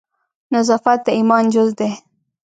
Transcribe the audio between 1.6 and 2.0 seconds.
دی.